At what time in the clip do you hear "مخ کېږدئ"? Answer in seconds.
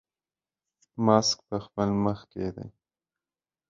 2.03-2.69